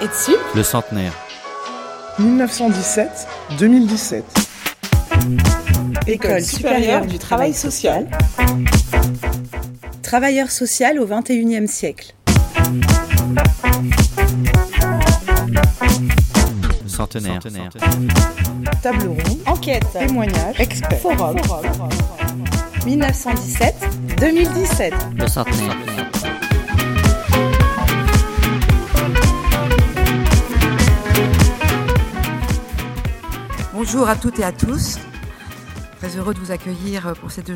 Et 0.00 0.08
dessus 0.08 0.36
Le 0.54 0.62
centenaire. 0.62 1.12
1917-2017. 2.20 4.22
École 6.06 6.42
supérieure 6.42 7.04
du 7.06 7.18
travail 7.18 7.52
social. 7.54 8.06
Travailleur 10.02 10.50
social 10.50 10.98
au 11.00 11.06
XXIe 11.06 11.66
siècle. 11.68 12.14
Centenaire. 16.86 17.40
Table 18.82 19.08
ronde. 19.08 19.38
Enquête. 19.46 19.84
Témoignage. 19.92 20.60
Expert. 20.60 21.00
Forum. 21.00 21.36
1917-2017. 22.86 24.92
Le 25.18 25.26
centenaire. 25.26 25.76
Bonjour 33.86 34.08
à 34.08 34.16
toutes 34.16 34.38
et 34.38 34.44
à 34.44 34.50
tous. 34.50 34.98
Très 35.98 36.16
heureux 36.16 36.32
de 36.32 36.38
vous 36.38 36.50
accueillir 36.50 37.12
pour 37.20 37.30
ces 37.30 37.42
deux. 37.42 37.54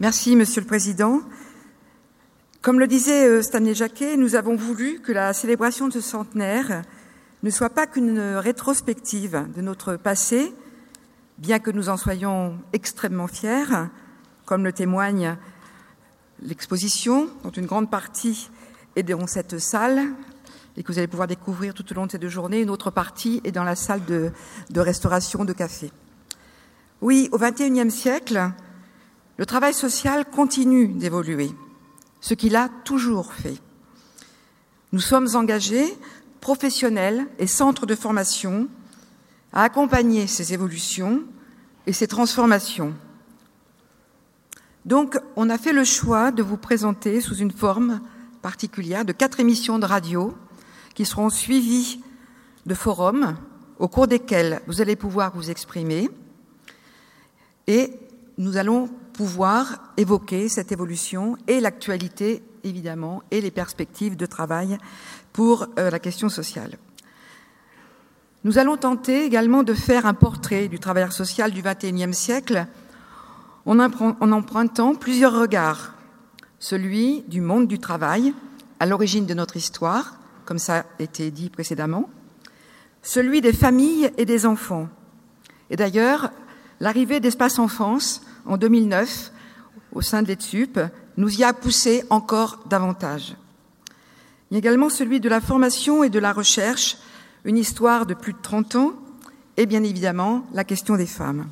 Merci, 0.00 0.34
Monsieur 0.34 0.60
le 0.60 0.66
Président. 0.66 1.20
Comme 2.60 2.80
le 2.80 2.88
disait 2.88 3.28
euh, 3.28 3.40
Stanley 3.40 3.72
Jacquet, 3.72 4.16
nous 4.16 4.34
avons 4.34 4.56
voulu 4.56 4.98
que 4.98 5.12
la 5.12 5.32
célébration 5.32 5.86
de 5.86 5.92
ce 5.92 6.00
centenaire 6.00 6.82
ne 7.44 7.50
soit 7.50 7.70
pas 7.70 7.86
qu'une 7.86 8.18
rétrospective 8.18 9.46
de 9.54 9.62
notre 9.62 9.94
passé, 9.94 10.52
bien 11.38 11.60
que 11.60 11.70
nous 11.70 11.88
en 11.88 11.96
soyons 11.96 12.58
extrêmement 12.72 13.28
fiers, 13.28 13.86
comme 14.44 14.64
le 14.64 14.72
témoigne 14.72 15.36
l'exposition, 16.42 17.28
dont 17.44 17.50
une 17.50 17.66
grande 17.66 17.92
partie 17.92 18.50
est 18.96 19.04
dans 19.04 19.28
cette 19.28 19.60
salle 19.60 20.00
et 20.78 20.84
que 20.84 20.92
vous 20.92 20.98
allez 20.98 21.08
pouvoir 21.08 21.26
découvrir 21.26 21.74
tout 21.74 21.84
au 21.90 21.94
long 21.94 22.06
de 22.06 22.12
ces 22.12 22.18
deux 22.18 22.28
journées. 22.28 22.62
Une 22.62 22.70
autre 22.70 22.92
partie 22.92 23.40
est 23.42 23.50
dans 23.50 23.64
la 23.64 23.74
salle 23.74 24.04
de, 24.04 24.30
de 24.70 24.80
restauration 24.80 25.44
de 25.44 25.52
café. 25.52 25.90
Oui, 27.02 27.28
au 27.32 27.38
XXIe 27.38 27.90
siècle, 27.90 28.52
le 29.36 29.46
travail 29.46 29.74
social 29.74 30.24
continue 30.24 30.86
d'évoluer, 30.86 31.50
ce 32.20 32.34
qu'il 32.34 32.54
a 32.54 32.68
toujours 32.84 33.32
fait. 33.32 33.56
Nous 34.92 35.00
sommes 35.00 35.28
engagés, 35.34 35.92
professionnels 36.40 37.26
et 37.40 37.48
centres 37.48 37.84
de 37.84 37.96
formation, 37.96 38.68
à 39.52 39.64
accompagner 39.64 40.28
ces 40.28 40.54
évolutions 40.54 41.24
et 41.86 41.92
ces 41.92 42.06
transformations. 42.06 42.94
Donc, 44.84 45.18
on 45.34 45.50
a 45.50 45.58
fait 45.58 45.72
le 45.72 45.84
choix 45.84 46.30
de 46.30 46.42
vous 46.42 46.56
présenter 46.56 47.20
sous 47.20 47.34
une 47.36 47.50
forme 47.50 48.00
particulière 48.42 49.04
de 49.04 49.12
quatre 49.12 49.40
émissions 49.40 49.80
de 49.80 49.84
radio 49.84 50.36
qui 50.98 51.04
seront 51.04 51.30
suivies 51.30 52.00
de 52.66 52.74
forums 52.74 53.36
au 53.78 53.86
cours 53.86 54.08
desquels 54.08 54.62
vous 54.66 54.80
allez 54.80 54.96
pouvoir 54.96 55.32
vous 55.32 55.48
exprimer 55.48 56.10
et 57.68 57.92
nous 58.36 58.56
allons 58.56 58.88
pouvoir 59.12 59.92
évoquer 59.96 60.48
cette 60.48 60.72
évolution 60.72 61.36
et 61.46 61.60
l'actualité, 61.60 62.42
évidemment, 62.64 63.22
et 63.30 63.40
les 63.40 63.52
perspectives 63.52 64.16
de 64.16 64.26
travail 64.26 64.76
pour 65.32 65.68
euh, 65.78 65.88
la 65.88 66.00
question 66.00 66.28
sociale. 66.28 66.78
Nous 68.42 68.58
allons 68.58 68.76
tenter 68.76 69.24
également 69.24 69.62
de 69.62 69.74
faire 69.74 70.04
un 70.04 70.14
portrait 70.14 70.66
du 70.66 70.80
travailleur 70.80 71.12
social 71.12 71.52
du 71.52 71.62
XXIe 71.62 72.12
siècle 72.12 72.66
en 73.66 73.78
empruntant 73.78 74.96
plusieurs 74.96 75.38
regards. 75.38 75.94
Celui 76.58 77.22
du 77.28 77.40
monde 77.40 77.68
du 77.68 77.78
travail, 77.78 78.34
à 78.80 78.86
l'origine 78.86 79.26
de 79.26 79.34
notre 79.34 79.56
histoire, 79.56 80.18
comme 80.48 80.58
ça 80.58 80.78
a 80.78 81.02
été 81.02 81.30
dit 81.30 81.50
précédemment, 81.50 82.08
celui 83.02 83.42
des 83.42 83.52
familles 83.52 84.10
et 84.16 84.24
des 84.24 84.46
enfants. 84.46 84.88
Et 85.68 85.76
d'ailleurs, 85.76 86.30
l'arrivée 86.80 87.20
d'Espace 87.20 87.58
Enfance 87.58 88.22
en 88.46 88.56
2009 88.56 89.30
au 89.92 90.00
sein 90.00 90.22
de 90.22 90.28
l'ETSUP 90.28 90.80
nous 91.18 91.38
y 91.38 91.44
a 91.44 91.52
poussé 91.52 92.02
encore 92.08 92.64
davantage. 92.66 93.36
Il 94.50 94.54
y 94.54 94.56
a 94.56 94.60
également 94.60 94.88
celui 94.88 95.20
de 95.20 95.28
la 95.28 95.42
formation 95.42 96.02
et 96.02 96.08
de 96.08 96.18
la 96.18 96.32
recherche, 96.32 96.96
une 97.44 97.58
histoire 97.58 98.06
de 98.06 98.14
plus 98.14 98.32
de 98.32 98.40
30 98.40 98.76
ans, 98.76 98.92
et 99.58 99.66
bien 99.66 99.82
évidemment 99.82 100.46
la 100.54 100.64
question 100.64 100.96
des 100.96 101.04
femmes. 101.04 101.46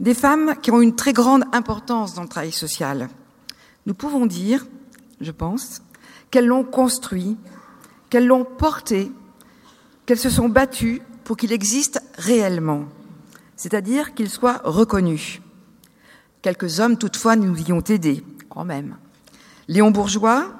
Des 0.00 0.14
femmes 0.14 0.54
qui 0.62 0.70
ont 0.70 0.80
une 0.80 0.96
très 0.96 1.12
grande 1.12 1.44
importance 1.52 2.14
dans 2.14 2.22
le 2.22 2.28
travail 2.28 2.52
social. 2.52 3.10
Nous 3.84 3.92
pouvons 3.92 4.24
dire, 4.24 4.66
je 5.20 5.30
pense, 5.30 5.82
qu'elles 6.30 6.46
l'ont 6.46 6.64
construit, 6.64 7.36
qu'elles 8.10 8.26
l'ont 8.26 8.44
porté, 8.44 9.12
qu'elles 10.06 10.18
se 10.18 10.30
sont 10.30 10.48
battues 10.48 11.02
pour 11.24 11.36
qu'il 11.36 11.52
existe 11.52 12.02
réellement, 12.16 12.86
c'est-à-dire 13.56 14.14
qu'il 14.14 14.30
soit 14.30 14.60
reconnu. 14.64 15.42
Quelques 16.42 16.80
hommes, 16.80 16.96
toutefois, 16.96 17.36
nous 17.36 17.56
y 17.60 17.72
ont 17.72 17.80
aidés, 17.80 18.24
quand 18.48 18.64
même. 18.64 18.96
Léon 19.66 19.90
Bourgeois, 19.90 20.54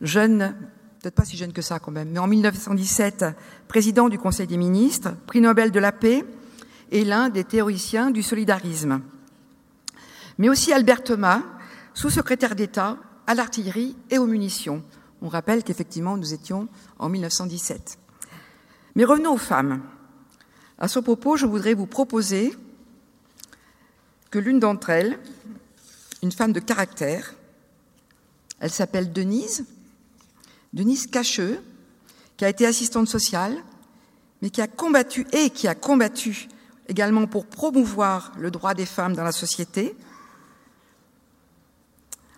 jeune, 0.00 0.56
peut-être 1.00 1.14
pas 1.14 1.24
si 1.24 1.36
jeune 1.36 1.52
que 1.52 1.62
ça 1.62 1.78
quand 1.78 1.92
même, 1.92 2.10
mais 2.10 2.18
en 2.18 2.26
1917, 2.26 3.26
président 3.68 4.08
du 4.08 4.18
Conseil 4.18 4.46
des 4.46 4.56
ministres, 4.56 5.10
prix 5.26 5.40
Nobel 5.40 5.70
de 5.70 5.78
la 5.78 5.92
paix, 5.92 6.24
et 6.90 7.04
l'un 7.04 7.28
des 7.28 7.44
théoriciens 7.44 8.10
du 8.10 8.22
solidarisme. 8.22 9.00
Mais 10.38 10.48
aussi 10.48 10.72
Albert 10.72 11.04
Thomas, 11.04 11.42
sous-secrétaire 11.94 12.56
d'État 12.56 12.96
à 13.26 13.34
l'artillerie 13.34 13.96
et 14.10 14.18
aux 14.18 14.26
munitions. 14.26 14.82
On 15.22 15.28
rappelle 15.28 15.62
qu'effectivement, 15.62 16.16
nous 16.16 16.32
étions 16.32 16.68
en 16.98 17.08
1917. 17.08 17.98
Mais 18.94 19.04
revenons 19.04 19.34
aux 19.34 19.38
femmes. 19.38 19.82
À 20.78 20.88
ce 20.88 20.98
propos, 20.98 21.36
je 21.36 21.46
voudrais 21.46 21.74
vous 21.74 21.86
proposer 21.86 22.56
que 24.30 24.38
l'une 24.38 24.60
d'entre 24.60 24.90
elles, 24.90 25.18
une 26.22 26.32
femme 26.32 26.52
de 26.52 26.60
caractère, 26.60 27.34
elle 28.60 28.70
s'appelle 28.70 29.12
Denise, 29.12 29.66
Denise 30.72 31.06
Cacheux, 31.06 31.60
qui 32.36 32.44
a 32.44 32.48
été 32.48 32.66
assistante 32.66 33.08
sociale, 33.08 33.62
mais 34.40 34.50
qui 34.50 34.62
a 34.62 34.68
combattu 34.68 35.26
et 35.32 35.50
qui 35.50 35.68
a 35.68 35.74
combattu 35.74 36.48
également 36.88 37.26
pour 37.26 37.46
promouvoir 37.46 38.32
le 38.38 38.50
droit 38.50 38.74
des 38.74 38.86
femmes 38.86 39.14
dans 39.14 39.24
la 39.24 39.32
société, 39.32 39.94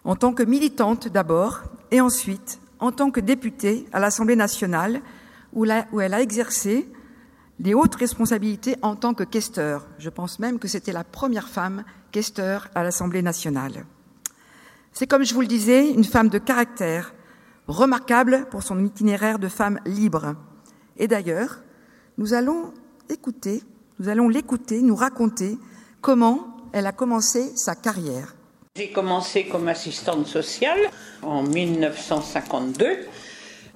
en 0.04 0.16
tant 0.16 0.32
que 0.32 0.42
militante 0.42 1.06
d'abord, 1.08 1.60
et 1.92 2.00
ensuite 2.00 2.58
en 2.82 2.90
tant 2.90 3.12
que 3.12 3.20
députée 3.20 3.86
à 3.92 4.00
l'Assemblée 4.00 4.34
nationale, 4.34 5.02
où, 5.52 5.64
elle 5.64 6.14
a 6.14 6.20
exercé 6.20 6.90
les 7.60 7.74
hautes 7.74 7.94
responsabilités 7.94 8.74
en 8.82 8.96
tant 8.96 9.14
que 9.14 9.22
questeur. 9.22 9.86
Je 9.98 10.10
pense 10.10 10.40
même 10.40 10.58
que 10.58 10.66
c'était 10.66 10.92
la 10.92 11.04
première 11.04 11.48
femme 11.48 11.84
questeur 12.10 12.68
à 12.74 12.82
l'Assemblée 12.82 13.22
nationale. 13.22 13.86
C'est 14.92 15.06
comme 15.06 15.24
je 15.24 15.32
vous 15.32 15.42
le 15.42 15.46
disais, 15.46 15.92
une 15.92 16.02
femme 16.02 16.28
de 16.28 16.38
caractère, 16.38 17.14
remarquable 17.68 18.48
pour 18.50 18.64
son 18.64 18.84
itinéraire 18.84 19.38
de 19.38 19.48
femme 19.48 19.78
libre. 19.86 20.34
Et 20.96 21.06
d'ailleurs, 21.06 21.62
nous 22.18 22.34
allons 22.34 22.74
écouter, 23.08 23.62
nous 24.00 24.08
allons 24.08 24.28
l'écouter, 24.28 24.82
nous 24.82 24.96
raconter 24.96 25.56
comment 26.00 26.56
elle 26.72 26.86
a 26.86 26.92
commencé 26.92 27.52
sa 27.54 27.76
carrière. 27.76 28.34
J'ai 28.74 28.88
commencé 28.88 29.44
comme 29.44 29.68
assistante 29.68 30.26
sociale 30.26 30.78
en 31.20 31.42
1952. 31.42 33.06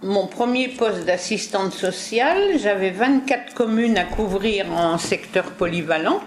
Mon 0.03 0.27
premier 0.27 0.69
poste 0.69 1.05
d'assistante 1.05 1.75
sociale, 1.75 2.59
j'avais 2.59 2.93
24 2.93 3.53
communes 3.53 3.99
à 3.99 4.05
couvrir 4.05 4.73
en 4.73 4.97
secteur 4.97 5.51
polyvalent, 5.51 6.23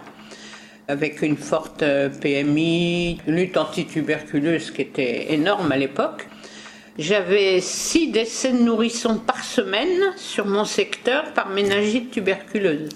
avec 0.87 1.23
une 1.23 1.35
forte 1.35 1.83
PMI, 2.21 3.19
lutte 3.25 3.57
antituberculeuse 3.57 4.69
qui 4.69 4.83
était 4.83 5.33
énorme 5.33 5.71
à 5.71 5.77
l'époque. 5.77 6.27
J'avais 6.99 7.61
6 7.61 8.11
décès 8.11 8.51
de 8.51 8.59
nourrissons 8.59 9.17
par 9.17 9.43
semaine 9.43 10.13
sur 10.15 10.45
mon 10.45 10.63
secteur 10.63 11.33
par 11.33 11.49
méningite 11.49 12.11
tuberculeuse. 12.11 12.89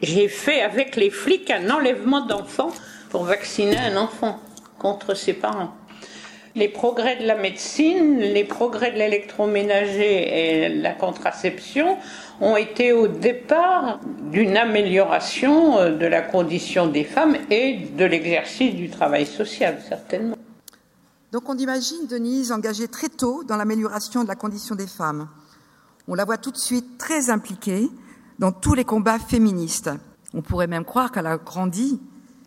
J'ai 0.00 0.28
fait 0.28 0.62
avec 0.62 0.94
les 0.94 1.10
flics 1.10 1.50
un 1.50 1.70
enlèvement 1.70 2.24
d'enfants 2.24 2.72
pour 3.10 3.24
vacciner 3.24 3.78
un 3.78 3.96
enfant 3.96 4.40
contre 4.82 5.14
ses 5.14 5.32
parents. 5.32 5.74
Les 6.54 6.68
progrès 6.68 7.16
de 7.16 7.26
la 7.26 7.36
médecine, 7.36 8.18
les 8.18 8.44
progrès 8.44 8.92
de 8.92 8.98
l'électroménager 8.98 10.66
et 10.66 10.68
la 10.68 10.92
contraception 10.92 11.96
ont 12.42 12.56
été 12.56 12.92
au 12.92 13.08
départ 13.08 14.00
d'une 14.30 14.58
amélioration 14.58 15.78
euh, 15.78 15.96
de 15.96 16.04
la 16.04 16.20
condition 16.20 16.88
des 16.88 17.04
femmes 17.04 17.36
et 17.50 17.78
de 17.96 18.04
l'exercice 18.04 18.74
du 18.74 18.90
travail 18.90 19.24
social, 19.24 19.80
certainement. 19.88 20.36
Donc 21.30 21.48
on 21.48 21.56
imagine 21.56 22.06
Denise 22.06 22.52
engagée 22.52 22.88
très 22.88 23.08
tôt 23.08 23.44
dans 23.44 23.56
l'amélioration 23.56 24.22
de 24.22 24.28
la 24.28 24.34
condition 24.34 24.74
des 24.74 24.86
femmes. 24.86 25.28
On 26.06 26.14
la 26.14 26.26
voit 26.26 26.36
tout 26.36 26.50
de 26.50 26.58
suite 26.58 26.98
très 26.98 27.30
impliquée 27.30 27.88
dans 28.38 28.52
tous 28.52 28.74
les 28.74 28.84
combats 28.84 29.18
féministes. 29.18 29.90
On 30.34 30.42
pourrait 30.42 30.66
même 30.66 30.84
croire 30.84 31.10
qu'elle 31.12 31.26
a 31.26 31.38
grandi 31.38 31.98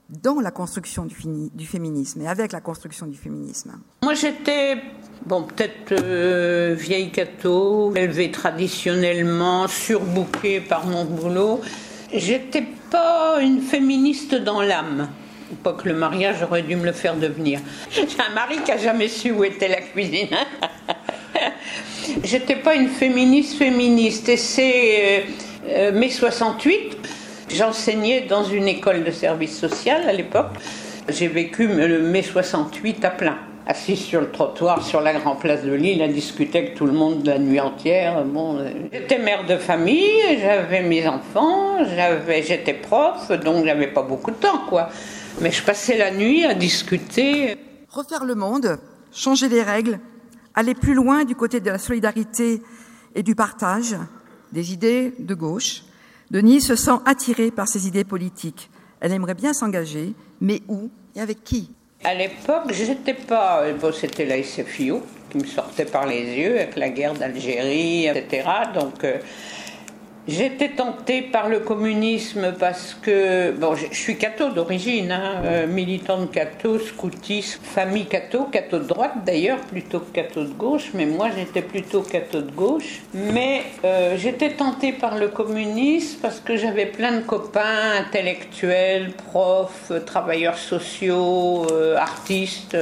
dans 0.10 0.40
la 0.40 0.52
construction 0.52 1.06
du, 1.06 1.66
féminisme 1.66 2.22
et 2.22 2.28
avec 2.28 2.52
la 2.52 2.62
construction 2.62 3.08
du 3.08 3.18
féminisme. 3.18 3.80
Moi, 4.04 4.14
j'étais 4.14 4.78
Bon, 5.26 5.42
peut-être 5.42 5.92
euh, 5.92 6.76
vieille 6.78 7.10
catho, 7.10 7.96
élevée 7.96 8.30
traditionnellement, 8.30 9.68
surbookée 9.68 10.60
par 10.60 10.86
mon 10.86 11.04
boulot. 11.04 11.62
J'étais 12.14 12.64
pas 12.92 13.40
une 13.42 13.62
féministe 13.62 14.36
dans 14.36 14.62
l'âme. 14.62 15.10
Pas 15.64 15.74
que 15.74 15.88
le 15.88 15.96
mariage 15.96 16.44
aurait 16.44 16.62
dû 16.62 16.76
me 16.76 16.86
le 16.86 16.92
faire 16.92 17.16
devenir. 17.16 17.60
J'ai 17.90 18.04
un 18.04 18.34
mari 18.36 18.58
qui 18.64 18.72
a 18.72 18.78
jamais 18.78 19.08
su 19.08 19.32
où 19.32 19.44
était 19.44 19.68
la 19.68 19.82
cuisine. 19.82 20.36
J'étais 22.24 22.58
pas 22.58 22.76
une 22.76 22.90
féministe 22.90 23.58
féministe. 23.58 24.30
Et 24.30 24.38
c'est 24.38 25.26
euh, 25.68 25.92
mai 25.92 26.12
68. 26.12 26.98
J'enseignais 27.50 28.22
dans 28.22 28.44
une 28.44 28.68
école 28.68 29.04
de 29.04 29.12
service 29.12 29.58
social 29.58 30.08
à 30.08 30.14
l'époque. 30.14 30.52
J'ai 31.10 31.28
vécu 31.28 31.68
le 31.68 32.02
mai 32.02 32.24
68 32.24 33.06
à 33.06 33.12
plein 33.12 33.38
assis 33.68 33.98
sur 33.98 34.22
le 34.22 34.30
trottoir 34.30 34.84
sur 34.86 35.02
la 35.02 35.14
grande 35.14 35.40
place 35.40 35.64
de 35.64 35.74
Lille 35.74 36.02
à 36.02 36.08
discuter 36.08 36.60
avec 36.60 36.76
tout 36.76 36.86
le 36.86 36.92
monde 36.92 37.26
la 37.26 37.40
nuit 37.40 37.60
entière. 37.60 38.24
Bon, 38.26 38.60
j'étais 38.92 39.18
mère 39.18 39.46
de 39.46 39.58
famille, 39.58 40.22
j'avais 40.40 40.84
mes 40.84 41.08
enfants, 41.08 41.84
j'avais, 41.96 42.44
j'étais 42.44 42.74
prof, 42.74 43.32
donc 43.44 43.66
j'avais 43.66 43.88
pas 43.88 44.04
beaucoup 44.04 44.32
de 44.32 44.36
temps, 44.36 44.62
quoi. 44.70 44.90
Mais 45.42 45.52
je 45.52 45.64
passais 45.64 45.98
la 45.98 46.12
nuit 46.12 46.46
à 46.46 46.54
discuter. 46.54 47.56
Refaire 47.90 48.26
le 48.26 48.36
monde, 48.36 48.78
changer 49.12 49.50
les 49.50 49.64
règles, 49.64 50.00
aller 50.54 50.76
plus 50.76 50.94
loin 50.94 51.26
du 51.26 51.36
côté 51.36 51.60
de 51.60 51.70
la 51.70 51.78
solidarité 51.78 52.62
et 53.16 53.24
du 53.24 53.36
partage 53.36 53.96
des 54.52 54.74
idées 54.74 55.14
de 55.18 55.34
gauche. 55.34 55.82
Denise 56.32 56.66
se 56.66 56.76
sent 56.76 57.00
attirée 57.06 57.52
par 57.52 57.68
ces 57.68 57.88
idées 57.88 58.04
politiques. 58.04 58.70
Elle 59.00 59.12
aimerait 59.12 59.36
bien 59.36 59.54
s'engager, 59.54 60.14
mais 60.42 60.62
où 60.68 60.90
et 61.16 61.22
avec 61.22 61.44
qui? 61.44 61.72
À 62.04 62.14
l'époque, 62.14 62.72
j'étais 62.72 63.14
pas. 63.14 63.64
Bon, 63.80 63.92
c'était 63.92 64.26
la 64.26 64.42
SFIO 64.42 65.02
qui 65.30 65.38
me 65.38 65.46
sortait 65.46 65.86
par 65.86 66.06
les 66.06 66.24
yeux 66.24 66.56
avec 66.60 66.76
la 66.76 66.90
guerre 66.90 67.14
d'Algérie, 67.14 68.08
etc. 68.08 68.48
Donc, 68.74 69.04
euh, 69.04 69.18
J'étais 70.28 70.70
tentée 70.70 71.22
par 71.22 71.50
le 71.50 71.60
communisme 71.60 72.56
parce 72.60 72.98
que, 73.00 73.52
bon, 73.52 73.76
je, 73.76 73.96
suis 73.96 74.18
catho 74.18 74.50
d'origine, 74.50 75.12
hein, 75.12 75.42
euh, 75.44 75.68
militante 75.68 76.32
catho, 76.32 76.80
scoutiste, 76.80 77.60
famille 77.64 78.06
catho, 78.06 78.46
catho 78.46 78.80
de 78.80 78.86
droite 78.86 79.14
d'ailleurs, 79.24 79.60
plutôt 79.60 80.00
que 80.00 80.12
catho 80.12 80.44
de 80.44 80.54
gauche, 80.54 80.90
mais 80.96 81.06
moi 81.06 81.28
j'étais 81.36 81.62
plutôt 81.62 82.02
catho 82.02 82.42
de 82.42 82.52
gauche. 82.52 83.02
Mais 83.14 83.62
euh, 83.84 84.18
j'étais 84.18 84.50
tentée 84.54 84.94
par 84.94 85.16
le 85.16 85.28
communisme 85.28 86.18
parce 86.24 86.40
que 86.40 86.58
j'avais 86.58 86.88
plein 86.88 87.12
de 87.12 87.22
copains 87.22 87.92
intellectuels, 88.00 89.12
profs, 89.12 89.92
travailleurs 90.08 90.58
sociaux, 90.58 91.68
euh, 91.72 91.98
artistes. 91.98 92.76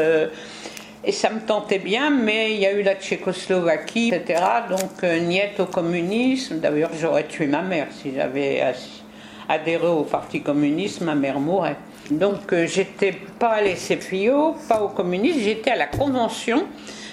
Et 1.06 1.12
ça 1.12 1.30
me 1.30 1.42
tentait 1.42 1.80
bien, 1.80 2.10
mais 2.10 2.54
il 2.54 2.62
y 2.62 2.66
a 2.66 2.72
eu 2.72 2.82
la 2.82 2.96
Tchécoslovaquie, 2.96 4.14
etc. 4.14 4.42
Donc, 4.70 5.04
euh, 5.04 5.20
niette 5.20 5.60
au 5.60 5.66
communisme. 5.66 6.60
D'ailleurs, 6.60 6.92
j'aurais 6.98 7.26
tué 7.26 7.46
ma 7.46 7.62
mère 7.62 7.88
si 7.92 8.14
j'avais 8.16 8.64
adhéré 9.50 9.88
au 9.88 10.04
Parti 10.04 10.42
communiste, 10.42 11.02
ma 11.02 11.14
mère 11.14 11.42
mourrait. 11.42 11.76
Donc, 12.10 12.54
euh, 12.54 12.68
j'étais 12.68 13.12
pas 13.38 13.50
à 13.50 13.62
l'SFIO, 13.62 14.56
pas 14.70 14.82
au 14.82 14.90
communisme, 14.90 15.40
j'étais 15.42 15.72
à 15.72 15.76
la 15.76 15.88
Convention. 15.88 16.64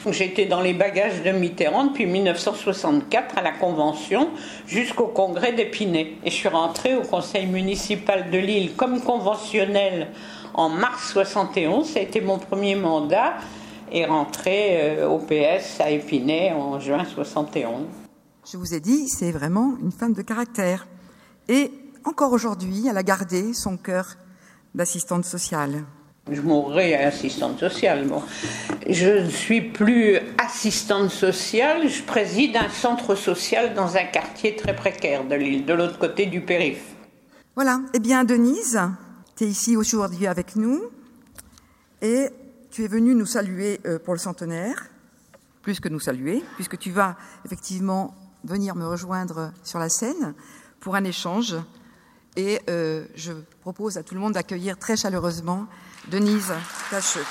J'étais 0.09 0.47
dans 0.47 0.61
les 0.61 0.73
bagages 0.73 1.23
de 1.23 1.31
Mitterrand 1.33 1.87
depuis 1.87 2.07
1964 2.07 3.37
à 3.37 3.43
la 3.43 3.51
Convention 3.51 4.31
jusqu'au 4.67 5.09
congrès 5.09 5.53
d'Épinay. 5.53 6.13
Et 6.25 6.31
je 6.31 6.35
suis 6.35 6.49
rentrée 6.49 6.95
au 6.95 7.03
conseil 7.03 7.47
municipal 7.47 8.31
de 8.31 8.39
Lille 8.39 8.73
comme 8.77 9.01
conventionnelle 9.01 10.09
en 10.55 10.69
mars 10.71 11.13
71. 11.13 11.87
Ça 11.87 11.99
a 11.99 12.03
été 12.03 12.21
mon 12.21 12.39
premier 12.39 12.77
mandat 12.77 13.35
et 13.93 14.05
rentré 14.05 14.99
euh, 14.99 15.09
au 15.09 15.19
PS 15.19 15.81
à 15.81 15.91
Épinay 15.91 16.53
en 16.53 16.79
juin 16.81 17.05
71. 17.05 17.87
Je 18.51 18.57
vous 18.57 18.75
ai 18.75 18.81
dit, 18.81 19.09
c'est 19.09 19.33
vraiment 19.33 19.75
une 19.83 19.93
femme 19.93 20.13
de 20.13 20.23
caractère. 20.23 20.87
Et 21.49 21.71
encore 22.05 22.33
aujourd'hui, 22.33 22.87
elle 22.89 22.97
a 22.97 23.03
gardé 23.03 23.53
son 23.55 23.77
cœur 23.77 24.17
d'assistante 24.75 25.25
sociale. 25.25 25.85
Je 26.31 26.41
mourrai 26.41 26.95
assistante 26.95 27.59
sociale. 27.59 28.07
Bon. 28.07 28.23
Je 28.89 29.25
ne 29.25 29.29
suis 29.29 29.61
plus 29.61 30.19
assistante 30.39 31.11
sociale, 31.11 31.89
je 31.89 32.03
préside 32.03 32.57
un 32.57 32.69
centre 32.69 33.15
social 33.15 33.75
dans 33.75 33.97
un 33.97 34.05
quartier 34.05 34.55
très 34.55 34.77
précaire 34.77 35.25
de 35.25 35.35
l'île, 35.35 35.65
de 35.65 35.73
l'autre 35.73 35.99
côté 35.99 36.27
du 36.27 36.41
périph. 36.41 36.83
Voilà. 37.57 37.81
Eh 37.95 37.99
bien, 37.99 38.25
Denise, 38.25 38.81
tu 39.37 39.45
es 39.45 39.49
ici 39.49 39.77
aujourd'hui 39.77 40.27
avec 40.27 40.57
nous. 40.57 40.81
Et 42.01 42.29
tu 42.71 42.85
es 42.85 42.89
venu 42.89 43.15
nous 43.15 43.27
saluer 43.27 43.81
euh, 43.87 43.99
pour 43.99 44.15
le 44.15 44.19
centenaire, 44.19 44.87
plus 45.63 45.81
que 45.81 45.89
nous 45.89 46.01
saluer, 46.01 46.43
puisque 46.55 46.79
tu 46.79 46.91
vas 46.91 47.17
effectivement 47.45 48.15
venir 48.45 48.75
me 48.75 48.87
rejoindre 48.87 49.53
sur 49.63 49.79
la 49.79 49.89
scène 49.89 50.35
pour 50.81 50.95
un 50.95 51.05
échange. 51.05 51.57
Et 52.37 52.61
euh, 52.71 53.05
je 53.15 53.33
propose 53.61 53.99
à 53.99 54.03
tout 54.03 54.15
le 54.15 54.21
monde 54.21 54.35
d'accueillir 54.35 54.79
très 54.79 54.97
chaleureusement 54.97 55.67
Denise 56.09 56.53
Tacheux. 56.91 57.25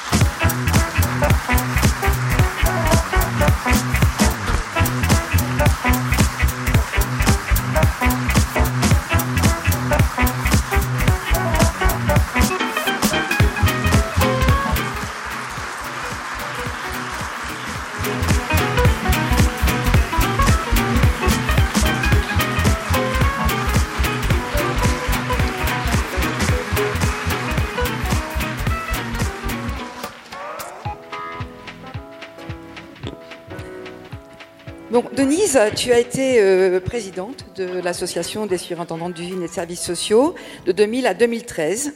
Denise, 34.91 35.59
tu 35.75 35.91
as 35.91 35.99
été 35.99 36.41
euh, 36.41 36.79
présidente 36.79 37.45
de 37.55 37.79
l'association 37.79 38.47
des 38.47 38.57
surintendantes 38.57 39.13
d'usines 39.13 39.43
et 39.43 39.47
de 39.47 39.51
services 39.51 39.83
sociaux 39.83 40.33
de 40.65 40.71
2000 40.71 41.05
à 41.05 41.13
2013. 41.13 41.93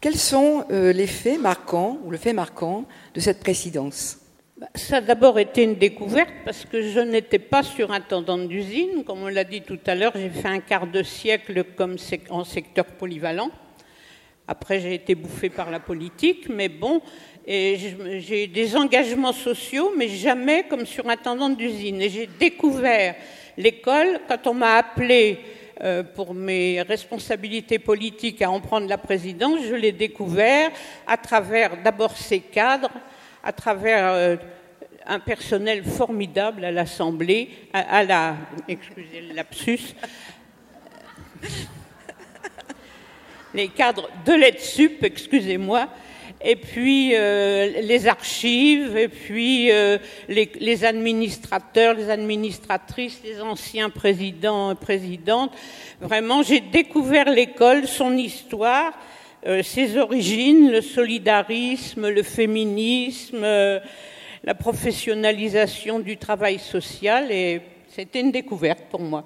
Quels 0.00 0.16
sont 0.16 0.64
euh, 0.70 0.90
les 0.90 1.06
faits 1.06 1.38
marquants 1.38 1.98
ou 2.02 2.10
le 2.10 2.16
fait 2.16 2.32
marquant 2.32 2.86
de 3.14 3.20
cette 3.20 3.40
présidence? 3.40 4.20
Bah, 4.56 4.68
ça 4.74 4.96
a 4.96 5.00
d'abord 5.02 5.38
été 5.38 5.64
une 5.64 5.74
découverte 5.74 6.32
parce 6.46 6.64
que 6.64 6.80
je 6.80 7.00
n'étais 7.00 7.38
pas 7.38 7.62
surintendante 7.62 8.48
d'usine. 8.48 9.04
Comme 9.06 9.22
on 9.22 9.28
l'a 9.28 9.44
dit 9.44 9.60
tout 9.60 9.78
à 9.86 9.94
l'heure, 9.94 10.12
j'ai 10.14 10.30
fait 10.30 10.48
un 10.48 10.60
quart 10.60 10.86
de 10.86 11.02
siècle 11.02 11.62
comme 11.76 11.96
en 12.30 12.44
secteur 12.44 12.86
polyvalent. 12.86 13.50
Après, 14.50 14.80
j'ai 14.80 14.94
été 14.94 15.14
bouffée 15.14 15.48
par 15.48 15.70
la 15.70 15.78
politique, 15.78 16.48
mais 16.48 16.68
bon, 16.68 17.00
j'ai 17.46 18.48
des 18.52 18.76
engagements 18.76 19.32
sociaux, 19.32 19.92
mais 19.96 20.08
jamais 20.08 20.64
comme 20.68 20.84
surintendante 20.86 21.56
d'usine. 21.56 22.02
Et 22.02 22.08
j'ai 22.08 22.26
découvert 22.26 23.14
l'école 23.56 24.18
quand 24.26 24.48
on 24.48 24.54
m'a 24.54 24.74
appelé 24.74 25.38
euh, 25.82 26.02
pour 26.02 26.34
mes 26.34 26.82
responsabilités 26.82 27.78
politiques 27.78 28.42
à 28.42 28.50
en 28.50 28.58
prendre 28.60 28.88
la 28.88 28.98
présidence. 28.98 29.60
Je 29.68 29.76
l'ai 29.76 29.92
découvert 29.92 30.72
à 31.06 31.16
travers 31.16 31.80
d'abord 31.84 32.16
ces 32.16 32.40
cadres, 32.40 32.90
à 33.44 33.52
travers 33.52 34.04
euh, 34.12 34.36
un 35.06 35.20
personnel 35.20 35.84
formidable 35.84 36.64
à 36.64 36.72
l'Assemblée, 36.72 37.50
à, 37.72 38.02
la, 38.02 38.34
excusez 38.66 39.20
le 39.28 39.32
lapsus, 39.32 39.94
les 43.54 43.68
cadres 43.68 44.08
de 44.26 44.32
l'aide 44.32 44.60
sup, 44.60 45.02
excusez-moi, 45.02 45.88
et 46.42 46.56
puis 46.56 47.14
euh, 47.14 47.82
les 47.82 48.06
archives, 48.06 48.96
et 48.96 49.08
puis 49.08 49.70
euh, 49.70 49.98
les, 50.28 50.84
administrateurs, 50.84 51.94
les 51.94 52.08
administratrices, 52.08 53.20
les 53.24 53.40
anciens 53.40 53.90
présidents 53.90 54.72
et 54.72 54.74
présidentes. 54.74 55.52
Vraiment, 56.00 56.42
j'ai 56.42 56.60
découvert 56.60 57.28
l'école, 57.28 57.86
son 57.86 58.16
histoire, 58.16 58.92
euh, 59.46 59.62
ses 59.62 59.98
origines, 59.98 60.70
le 60.70 60.80
solidarisme, 60.80 62.08
le 62.08 62.22
féminisme, 62.22 63.42
la 63.42 64.54
professionnalisation 64.54 65.98
du 65.98 66.16
travail 66.16 66.58
social, 66.58 67.30
et 67.30 67.60
c'était 67.88 68.20
une 68.20 68.32
découverte 68.32 68.84
pour 68.90 69.00
moi. 69.00 69.24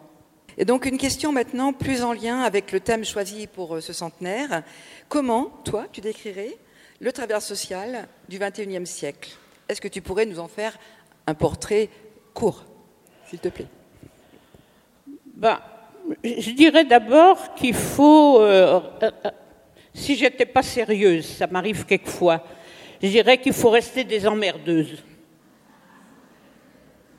Et 0.56 0.64
donc 0.64 0.86
une 0.86 0.98
question 0.98 1.32
maintenant 1.32 1.72
plus 1.72 2.02
en 2.02 2.12
lien 2.12 2.42
avec 2.42 2.70
le 2.72 2.80
thème 2.80 3.04
choisi 3.04 3.46
pour 3.46 3.82
ce 3.82 3.92
centenaire. 3.92 4.62
Comment, 5.08 5.46
toi, 5.64 5.86
tu 5.90 6.00
décrirais 6.00 6.56
le 7.00 7.12
travail 7.12 7.40
social 7.40 8.06
du 8.28 8.38
XXIe 8.38 8.86
siècle? 8.86 9.30
Est-ce 9.68 9.80
que 9.80 9.88
tu 9.88 10.00
pourrais 10.00 10.26
nous 10.26 10.38
en 10.38 10.48
faire 10.48 10.78
un 11.26 11.34
portrait 11.34 11.88
court, 12.32 12.64
s'il 13.28 13.38
te 13.38 13.48
plaît? 13.48 13.66
Ben, 15.34 15.60
Je 16.22 16.50
dirais 16.50 16.84
d'abord 16.84 17.54
qu'il 17.54 17.74
faut, 17.74 18.40
euh, 18.40 18.80
euh, 19.02 19.10
euh, 19.24 19.30
si 19.92 20.16
j'étais 20.16 20.46
pas 20.46 20.62
sérieuse, 20.62 21.26
ça 21.26 21.46
m'arrive 21.46 21.86
quelquefois, 21.86 22.44
je 23.02 23.08
dirais 23.08 23.38
qu'il 23.38 23.52
faut 23.52 23.70
rester 23.70 24.04
des 24.04 24.26
emmerdeuses. 24.26 25.02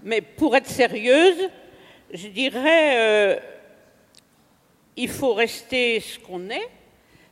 Mais 0.03 0.21
pour 0.21 0.55
être 0.55 0.69
sérieuse, 0.69 1.49
je 2.13 2.27
dirais, 2.27 2.97
euh, 2.97 3.35
il 4.95 5.09
faut 5.09 5.33
rester 5.33 5.99
ce 5.99 6.19
qu'on 6.19 6.49
est, 6.49 6.69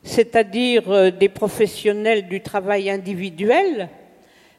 c'est-à-dire 0.03 0.91
euh, 0.91 1.11
des 1.11 1.29
professionnels 1.29 2.27
du 2.27 2.41
travail 2.41 2.89
individuel, 2.89 3.89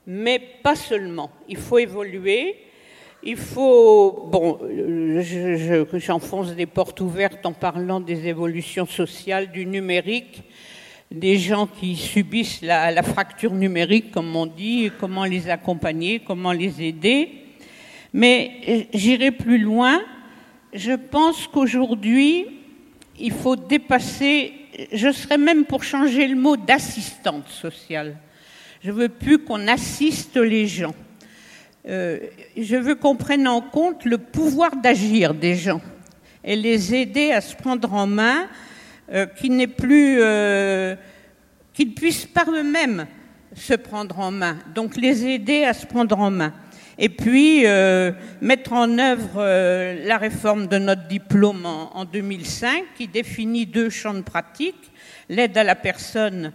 mais 0.06 0.40
pas 0.62 0.76
seulement. 0.76 1.30
Il 1.48 1.56
faut 1.56 1.78
évoluer. 1.78 2.56
Il 3.26 3.36
faut, 3.36 4.28
bon, 4.30 4.58
j'enfonce 5.94 6.54
des 6.54 6.66
portes 6.66 7.00
ouvertes 7.00 7.46
en 7.46 7.52
parlant 7.52 7.98
des 7.98 8.26
évolutions 8.26 8.84
sociales, 8.84 9.50
du 9.50 9.64
numérique, 9.64 10.42
des 11.10 11.38
gens 11.38 11.66
qui 11.66 11.96
subissent 11.96 12.60
la, 12.60 12.90
la 12.90 13.02
fracture 13.02 13.54
numérique, 13.54 14.10
comme 14.10 14.36
on 14.36 14.44
dit, 14.44 14.92
comment 15.00 15.24
les 15.24 15.48
accompagner, 15.48 16.20
comment 16.20 16.52
les 16.52 16.82
aider. 16.82 17.43
Mais 18.14 18.52
euh, 18.68 18.80
j'irai 18.94 19.32
plus 19.32 19.58
loin. 19.58 20.00
Je 20.72 20.92
pense 20.92 21.48
qu'aujourd'hui, 21.48 22.46
il 23.18 23.32
faut 23.32 23.56
dépasser, 23.56 24.52
je 24.92 25.10
serais 25.10 25.36
même 25.36 25.64
pour 25.64 25.82
changer 25.82 26.28
le 26.28 26.36
mot 26.36 26.56
d'assistante 26.56 27.48
sociale. 27.48 28.16
Je 28.82 28.92
veux 28.92 29.08
plus 29.08 29.38
qu'on 29.38 29.66
assiste 29.66 30.36
les 30.36 30.68
gens. 30.68 30.94
Euh, 31.88 32.20
je 32.56 32.76
veux 32.76 32.94
qu'on 32.94 33.16
prenne 33.16 33.48
en 33.48 33.60
compte 33.60 34.04
le 34.04 34.18
pouvoir 34.18 34.76
d'agir 34.76 35.34
des 35.34 35.56
gens 35.56 35.80
et 36.44 36.54
les 36.54 36.94
aider 36.94 37.32
à 37.32 37.40
se 37.40 37.56
prendre 37.56 37.92
en 37.92 38.06
main, 38.06 38.46
euh, 39.12 39.26
qu'ils 39.26 39.68
plus, 39.68 40.20
qu'ils 41.72 41.94
puissent 41.94 42.26
par 42.26 42.48
eux-mêmes 42.48 43.06
se 43.56 43.74
prendre 43.74 44.20
en 44.20 44.30
main. 44.30 44.56
Donc 44.72 44.96
les 44.96 45.26
aider 45.26 45.64
à 45.64 45.74
se 45.74 45.84
prendre 45.84 46.16
en 46.16 46.30
main 46.30 46.52
et 46.98 47.08
puis 47.08 47.66
euh, 47.66 48.12
mettre 48.40 48.72
en 48.72 48.98
œuvre 48.98 49.36
euh, 49.36 50.06
la 50.06 50.18
réforme 50.18 50.66
de 50.66 50.78
notre 50.78 51.06
diplôme 51.08 51.66
en, 51.66 51.96
en, 51.96 52.04
2005 52.04 52.84
qui 52.96 53.08
définit 53.08 53.66
deux 53.66 53.90
champs 53.90 54.14
de 54.14 54.22
pratique, 54.22 54.92
l'aide 55.28 55.56
à 55.58 55.64
la 55.64 55.74
personne 55.74 56.52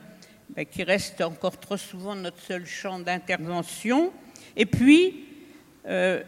ben, 0.55 0.65
qui 0.65 0.83
reste 0.83 1.21
encore 1.21 1.59
trop 1.59 1.77
souvent 1.77 2.15
notre 2.15 2.41
seul 2.41 2.65
champ 2.65 2.99
d'intervention, 2.99 4.11
et 4.55 4.65
puis 4.65 5.25
euh, 5.87 6.21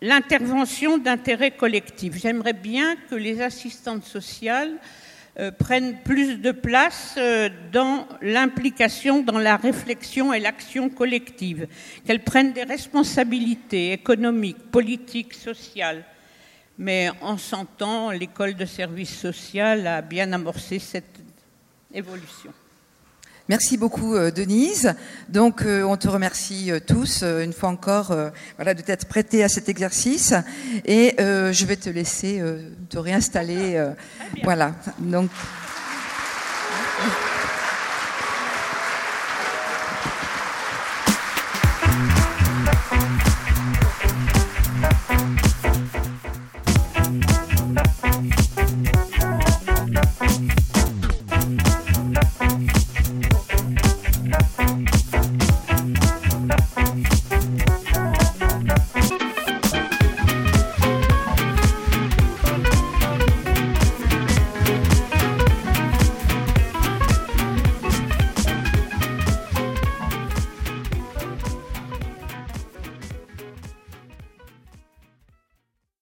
l'intervention 0.00 0.98
d'intérêt 0.98 1.52
collectif. 1.52 2.14
J'aimerais 2.20 2.54
bien 2.54 2.96
que 3.08 3.14
les 3.14 3.40
assistantes 3.40 4.04
sociales 4.04 4.78
prennent 5.50 5.96
plus 6.02 6.36
de 6.36 6.50
place 6.52 7.14
euh, 7.16 7.48
dans 7.72 8.06
l'implication, 8.20 9.22
dans 9.22 9.38
la 9.38 9.56
réflexion 9.56 10.32
et 10.32 10.40
l'action 10.40 10.90
collective, 10.90 11.66
qu'elles 12.04 12.22
prennent 12.22 12.52
des 12.52 12.64
responsabilités 12.64 13.92
économiques, 13.92 14.70
politiques, 14.70 15.34
sociales. 15.34 16.04
Mais 16.78 17.10
en 17.20 17.38
s'entend, 17.38 18.10
l'école 18.10 18.54
de 18.54 18.66
service 18.66 19.14
social 19.18 19.86
a 19.86 20.02
bien 20.02 20.32
amorcé 20.32 20.78
cette 20.78 21.20
évolution. 21.94 22.52
Merci 23.48 23.76
beaucoup, 23.76 24.14
euh, 24.14 24.30
Denise. 24.30 24.94
Donc, 25.28 25.62
euh, 25.62 25.82
on 25.82 25.96
te 25.96 26.06
remercie 26.06 26.70
euh, 26.70 26.78
tous, 26.78 27.22
une 27.22 27.52
fois 27.52 27.70
encore, 27.70 28.14
de 28.14 28.82
t'être 28.82 29.06
prêté 29.06 29.42
à 29.42 29.48
cet 29.48 29.68
exercice. 29.68 30.32
Et 30.84 31.14
je 31.18 31.66
vais 31.66 31.76
te 31.76 31.90
laisser 31.90 32.40
te 32.92 32.98
réinstaller. 32.98 33.82
Voilà. 34.44 34.72
Donc. 34.98 35.30